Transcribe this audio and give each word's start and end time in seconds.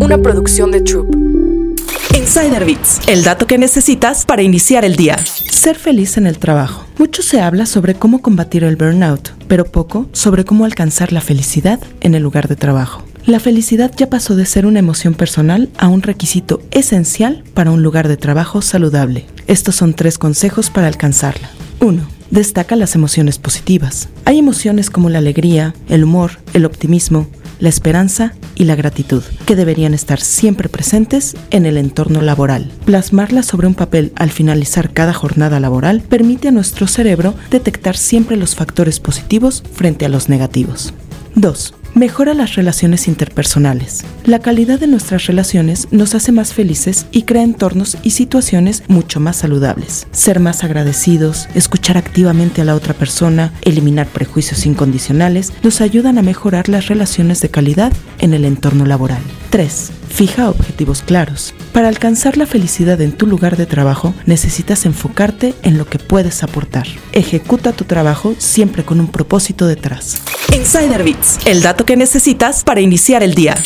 una 0.00 0.18
producción 0.18 0.70
de 0.70 0.80
Troop. 0.80 1.14
Insider 2.14 2.64
Bits, 2.64 3.00
el 3.06 3.24
dato 3.24 3.46
que 3.46 3.58
necesitas 3.58 4.24
para 4.24 4.42
iniciar 4.42 4.84
el 4.84 4.96
día. 4.96 5.16
Ser 5.18 5.76
feliz 5.76 6.16
en 6.16 6.26
el 6.26 6.38
trabajo. 6.38 6.86
Mucho 6.98 7.22
se 7.22 7.40
habla 7.40 7.66
sobre 7.66 7.94
cómo 7.94 8.22
combatir 8.22 8.64
el 8.64 8.76
burnout, 8.76 9.32
pero 9.48 9.64
poco 9.64 10.08
sobre 10.12 10.44
cómo 10.44 10.64
alcanzar 10.64 11.12
la 11.12 11.20
felicidad 11.20 11.80
en 12.00 12.14
el 12.14 12.22
lugar 12.22 12.48
de 12.48 12.56
trabajo. 12.56 13.02
La 13.26 13.40
felicidad 13.40 13.92
ya 13.96 14.08
pasó 14.08 14.36
de 14.36 14.46
ser 14.46 14.66
una 14.66 14.78
emoción 14.78 15.14
personal 15.14 15.68
a 15.78 15.88
un 15.88 16.02
requisito 16.02 16.62
esencial 16.70 17.42
para 17.54 17.70
un 17.70 17.82
lugar 17.82 18.08
de 18.08 18.16
trabajo 18.16 18.62
saludable. 18.62 19.26
Estos 19.46 19.74
son 19.74 19.94
tres 19.94 20.18
consejos 20.18 20.70
para 20.70 20.86
alcanzarla. 20.86 21.50
1 21.80 22.16
destaca 22.30 22.76
las 22.76 22.94
emociones 22.94 23.38
positivas. 23.38 24.08
Hay 24.24 24.38
emociones 24.38 24.90
como 24.90 25.10
la 25.10 25.18
alegría, 25.18 25.74
el 25.88 26.04
humor, 26.04 26.32
el 26.54 26.64
optimismo, 26.64 27.28
la 27.58 27.68
esperanza 27.68 28.34
y 28.54 28.64
la 28.64 28.74
gratitud, 28.74 29.22
que 29.46 29.56
deberían 29.56 29.94
estar 29.94 30.20
siempre 30.20 30.68
presentes 30.68 31.36
en 31.50 31.66
el 31.66 31.76
entorno 31.76 32.22
laboral. 32.22 32.70
Plasmarlas 32.84 33.46
sobre 33.46 33.66
un 33.66 33.74
papel 33.74 34.12
al 34.16 34.30
finalizar 34.30 34.92
cada 34.92 35.12
jornada 35.12 35.60
laboral 35.60 36.02
permite 36.02 36.48
a 36.48 36.52
nuestro 36.52 36.86
cerebro 36.86 37.34
detectar 37.50 37.96
siempre 37.96 38.36
los 38.36 38.54
factores 38.54 39.00
positivos 39.00 39.62
frente 39.72 40.04
a 40.06 40.08
los 40.08 40.28
negativos. 40.28 40.92
2 41.34 41.74
mejora 41.96 42.34
las 42.34 42.54
relaciones 42.56 43.08
interpersonales. 43.08 44.04
La 44.24 44.38
calidad 44.38 44.78
de 44.78 44.86
nuestras 44.86 45.26
relaciones 45.26 45.88
nos 45.90 46.14
hace 46.14 46.30
más 46.30 46.52
felices 46.52 47.06
y 47.10 47.22
crea 47.22 47.42
entornos 47.42 47.96
y 48.02 48.10
situaciones 48.10 48.82
mucho 48.86 49.18
más 49.18 49.36
saludables. 49.36 50.06
Ser 50.12 50.38
más 50.38 50.62
agradecidos, 50.62 51.48
escuchar 51.54 51.96
activamente 51.96 52.60
a 52.60 52.64
la 52.64 52.74
otra 52.74 52.92
persona, 52.92 53.54
eliminar 53.62 54.06
prejuicios 54.08 54.66
incondicionales, 54.66 55.54
nos 55.62 55.80
ayudan 55.80 56.18
a 56.18 56.22
mejorar 56.22 56.68
las 56.68 56.88
relaciones 56.88 57.40
de 57.40 57.48
calidad 57.48 57.92
en 58.18 58.34
el 58.34 58.44
entorno 58.44 58.84
laboral. 58.84 59.22
3. 59.48 59.90
Fija 60.10 60.50
objetivos 60.50 60.65
Para 61.72 61.88
alcanzar 61.88 62.36
la 62.36 62.46
felicidad 62.46 63.00
en 63.00 63.12
tu 63.12 63.26
lugar 63.26 63.56
de 63.56 63.66
trabajo, 63.66 64.14
necesitas 64.26 64.86
enfocarte 64.86 65.54
en 65.62 65.78
lo 65.78 65.86
que 65.86 65.98
puedes 65.98 66.42
aportar. 66.42 66.86
Ejecuta 67.12 67.72
tu 67.72 67.84
trabajo 67.84 68.34
siempre 68.38 68.84
con 68.84 69.00
un 69.00 69.08
propósito 69.08 69.66
detrás. 69.66 70.18
Insider 70.52 71.02
Bits, 71.02 71.38
el 71.46 71.62
dato 71.62 71.84
que 71.84 71.96
necesitas 71.96 72.64
para 72.64 72.80
iniciar 72.80 73.22
el 73.22 73.34
día. 73.34 73.56